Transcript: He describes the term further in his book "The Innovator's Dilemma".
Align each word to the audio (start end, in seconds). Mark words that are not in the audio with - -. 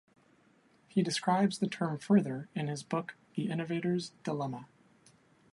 He 0.87 1.03
describes 1.03 1.59
the 1.59 1.67
term 1.67 1.99
further 1.99 2.49
in 2.55 2.65
his 2.69 2.81
book 2.81 3.15
"The 3.35 3.51
Innovator's 3.51 4.13
Dilemma". 4.23 4.65